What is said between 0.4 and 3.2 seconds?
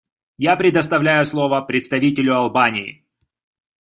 предоставляю слово представителю Албании.